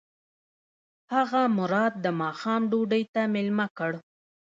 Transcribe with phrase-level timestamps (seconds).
[1.13, 3.91] هغه مراد د ماښام ډوډۍ ته مېلمه کړ.